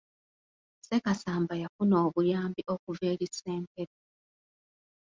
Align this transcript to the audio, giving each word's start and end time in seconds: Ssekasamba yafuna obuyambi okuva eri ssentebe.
Ssekasamba 0.79 1.53
yafuna 1.61 1.95
obuyambi 2.05 2.61
okuva 2.73 3.03
eri 3.13 3.27
ssentebe. 3.31 3.97